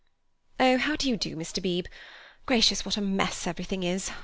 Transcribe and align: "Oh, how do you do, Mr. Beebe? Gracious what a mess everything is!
"Oh, 0.59 0.79
how 0.79 0.95
do 0.95 1.07
you 1.07 1.15
do, 1.15 1.35
Mr. 1.35 1.61
Beebe? 1.61 1.87
Gracious 2.47 2.83
what 2.83 2.97
a 2.97 3.01
mess 3.01 3.45
everything 3.45 3.83
is! 3.83 4.09